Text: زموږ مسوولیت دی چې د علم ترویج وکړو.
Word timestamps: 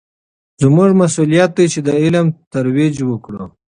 زموږ 0.61 0.89
مسوولیت 1.01 1.51
دی 1.57 1.65
چې 1.73 1.79
د 1.87 1.89
علم 2.01 2.25
ترویج 2.53 2.95
وکړو. 3.05 3.43